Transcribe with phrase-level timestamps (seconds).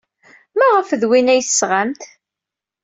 [0.57, 2.01] Maɣef d win ay d-tesɣamt?